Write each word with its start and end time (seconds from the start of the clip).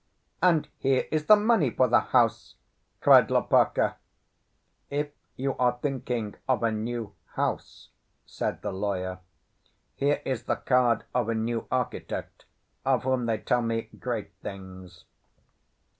"And 0.41 0.67
here 0.79 1.05
is 1.11 1.27
the 1.27 1.35
money 1.35 1.69
for 1.69 1.87
the 1.87 1.99
house!" 1.99 2.55
cried 3.01 3.29
Lopaka. 3.29 3.97
"If 4.89 5.11
you 5.35 5.55
are 5.57 5.77
thinking 5.79 6.33
of 6.49 6.63
a 6.63 6.71
new 6.71 7.13
house," 7.35 7.89
said 8.25 8.63
the 8.63 8.71
lawyer, 8.73 9.19
"here 9.95 10.19
is 10.25 10.45
the 10.45 10.55
card 10.55 11.03
of 11.13 11.29
a 11.29 11.35
new 11.35 11.67
architect, 11.71 12.45
of 12.83 13.03
whom 13.03 13.27
they 13.27 13.37
tell 13.37 13.61
me 13.61 13.89
great 13.99 14.33
things." 14.41 15.05